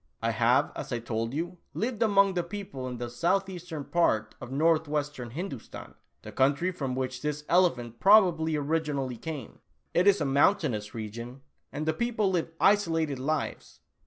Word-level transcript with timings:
I 0.19 0.31
have, 0.31 0.71
as 0.75 0.91
I 0.91 0.97
told 0.97 1.31
you, 1.31 1.59
lived 1.75 2.01
among 2.01 2.33
the 2.33 2.41
people 2.41 2.87
in 2.87 2.97
the 2.97 3.07
southeastern 3.07 3.83
part 3.85 4.33
of 4.41 4.51
northwestern 4.51 5.29
Hindoostan, 5.29 5.93
the 6.23 6.31
country 6.31 6.71
from 6.71 6.95
which 6.95 7.21
this 7.21 7.43
elephant 7.47 7.99
probably 7.99 8.55
originally 8.55 9.17
came. 9.17 9.59
It 9.93 10.07
is 10.07 10.19
a 10.19 10.25
mountainous 10.25 10.95
region, 10.95 11.41
and 11.71 11.85
the 11.85 11.93
people 11.93 12.31
live 12.31 12.49
isolated 12.59 13.19
lives. 13.19 13.81